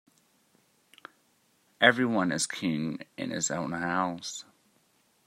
[1.79, 4.45] Every one is king in his own house.